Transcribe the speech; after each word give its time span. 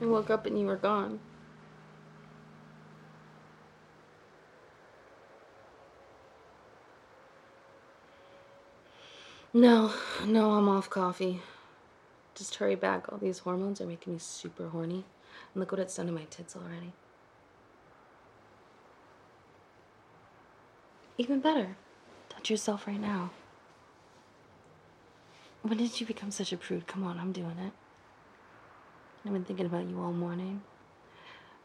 I 0.00 0.06
woke 0.06 0.30
up 0.30 0.46
and 0.46 0.58
you 0.58 0.66
were 0.66 0.76
gone. 0.76 1.20
No, 9.52 9.92
no, 10.24 10.52
I'm 10.52 10.68
off 10.68 10.88
coffee. 10.88 11.40
Just 12.34 12.56
hurry 12.56 12.76
back. 12.76 13.10
All 13.10 13.18
these 13.18 13.40
hormones 13.40 13.80
are 13.80 13.86
making 13.86 14.12
me 14.12 14.18
super 14.18 14.68
horny. 14.68 15.04
And 15.52 15.60
look 15.60 15.72
what 15.72 15.80
it's 15.80 15.96
done 15.96 16.06
to 16.06 16.12
my 16.12 16.24
tits 16.30 16.54
already. 16.54 16.92
Even 21.16 21.40
better. 21.40 21.76
Touch 22.28 22.50
yourself 22.50 22.86
right 22.86 23.00
now. 23.00 23.30
When 25.62 25.78
did 25.78 25.98
you 26.00 26.06
become 26.06 26.30
such 26.30 26.52
a 26.52 26.56
prude? 26.56 26.86
Come 26.86 27.02
on, 27.02 27.18
I'm 27.18 27.32
doing 27.32 27.58
it. 27.58 27.72
I've 29.26 29.32
been 29.32 29.44
thinking 29.44 29.66
about 29.66 29.88
you 29.88 30.00
all 30.00 30.12
morning. 30.12 30.62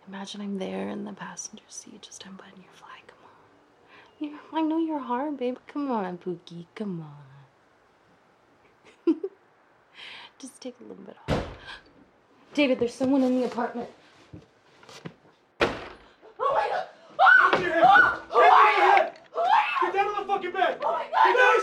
Imagine 0.07 0.41
I'm 0.41 0.57
there 0.57 0.89
in 0.89 1.05
the 1.05 1.13
passenger 1.13 1.63
seat, 1.69 2.01
just 2.01 2.25
unbutton 2.25 2.61
your 2.61 2.73
fly. 2.73 2.89
Come 3.07 3.17
on. 3.23 3.31
you 4.19 4.39
I 4.51 4.61
know 4.61 4.79
you're 4.79 4.99
hard, 4.99 5.37
babe. 5.37 5.57
Come 5.67 5.89
on, 5.91 6.17
Pookie. 6.17 6.65
Come 6.75 7.05
on. 9.07 9.15
just 10.39 10.59
take 10.59 10.75
a 10.79 10.83
little 10.83 11.03
bit 11.03 11.15
off. 11.29 11.45
David, 12.53 12.79
there's 12.79 12.93
someone 12.93 13.23
in 13.23 13.39
the 13.39 13.45
apartment. 13.45 13.89
Oh 15.61 15.67
my 16.39 16.67
god! 16.69 16.87
Ah! 17.19 17.51
Ah! 17.53 18.21
Who 18.29 18.39
are 18.39 18.71
you? 18.71 19.11
Who 19.31 19.39
are 19.39 19.85
you? 19.85 19.91
Get 19.91 19.93
down 19.93 20.07
on 20.07 20.21
the 20.21 20.33
fucking 20.33 20.51
bed! 20.51 20.77
Oh 20.83 20.91
my 20.91 21.05
god! 21.11 21.62